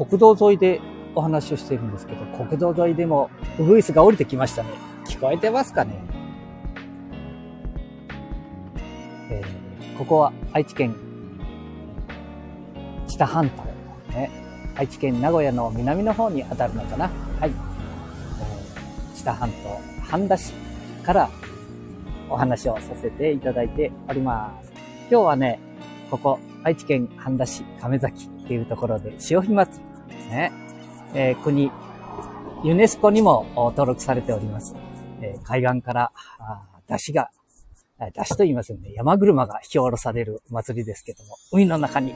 [0.00, 0.80] 国道沿いで
[1.14, 4.70] お話をしているんですけど、国道沿いでもウグイスが降りてきましたね。
[5.04, 5.92] 聞こえてますかね？
[9.30, 10.96] えー、ここは愛知県
[13.08, 13.62] 知多半島、
[14.14, 14.30] ね。
[14.74, 17.10] 愛知県名古屋の南の方に当たるのかな？
[17.38, 17.50] はい。
[17.50, 19.54] えー、知多半島
[20.08, 20.54] 半田市
[21.04, 21.28] から
[22.30, 24.72] お話をさせていただいております。
[25.10, 25.60] 今日はね、
[26.10, 29.89] ここ愛知県半田市亀崎っていうところで潮干祭り
[30.30, 30.52] ね、
[31.14, 31.70] えー、国、
[32.64, 34.74] ユネスコにも登録されております。
[35.22, 36.12] えー、海岸から
[36.88, 37.30] 出汁が、
[38.14, 42.14] 出汁と言いますよね、山車が引き下ろされる祭りですけども、海の中に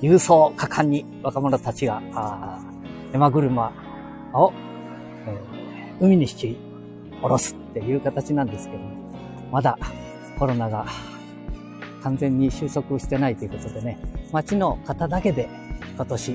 [0.00, 2.02] 郵送果敢に若者たちが
[3.12, 3.72] 山車
[4.32, 4.52] を、
[5.26, 6.56] えー、海に引き
[7.20, 8.88] 下ろすっていう形なんですけども、
[9.52, 9.78] まだ
[10.38, 10.86] コロナが
[12.02, 13.98] 完全に収束してないということでね、
[14.32, 15.48] 町の方だけで
[15.96, 16.34] 今年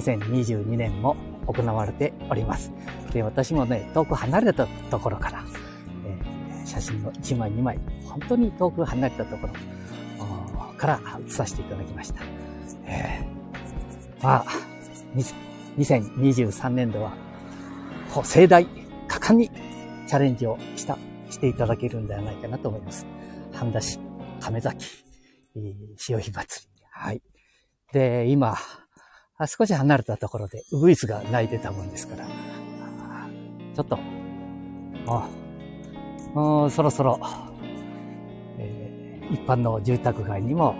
[0.00, 1.16] 2022年も
[1.46, 2.72] 行われております。
[3.12, 5.44] で、私もね、遠く離れたところから、
[6.04, 9.52] えー、写真の1枚2枚、本当に遠く離れたところ
[10.76, 12.20] から写させていただきました。
[12.84, 14.44] えー、まあ、
[15.78, 17.12] 2023年度は、
[18.24, 18.66] 盛大、
[19.08, 19.50] 果敢に
[20.06, 20.98] チャレンジをした、
[21.30, 23.06] していただけるんではないかなと思います。
[23.52, 23.98] 半田市
[24.40, 24.86] 亀崎、
[25.96, 26.82] 潮干祭り。
[26.90, 27.22] はい。
[27.92, 28.56] で、今、
[29.44, 32.26] 少し離れたところでウグイスが鳴いてたもんですから、
[33.74, 33.98] ちょっと、
[35.06, 35.28] あ
[36.70, 37.20] そろそろ、
[38.58, 40.74] えー、一般の住宅街にも、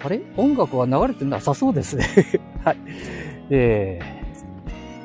[0.00, 0.20] あれ？
[0.36, 2.06] 音楽は流れてなさそうですね。
[2.64, 2.76] はい。
[3.50, 4.00] え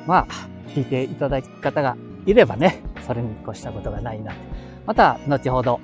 [0.04, 0.26] ー、まあ、
[0.68, 4.32] 聞いていただく方がいればね、それに越したことがないな。
[4.86, 5.80] また、後ほど、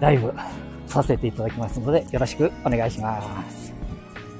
[0.00, 0.32] ライブ。
[0.90, 3.72] させていただきますので、よろしくお願いします。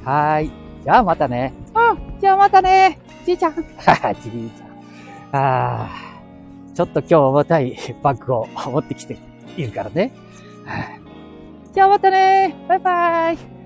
[0.04, 0.50] はい。
[0.82, 1.52] じゃあまたね。
[1.74, 2.20] うん。
[2.20, 2.98] じゃあまたね。
[3.24, 3.52] じいちゃん。
[3.52, 3.60] は
[3.94, 5.40] は、じいちゃん。
[5.40, 5.90] ああ。
[6.74, 9.16] ちょっと今日重たい バッグを持ってきて
[9.56, 10.12] いるからね。
[11.72, 12.54] じゃあまたね。
[12.68, 13.59] バイバイ。